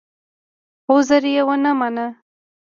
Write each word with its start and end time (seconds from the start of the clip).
عرض 0.89 1.09
یې 1.33 1.41
ونه 1.47 1.71
مانه. 1.79 2.07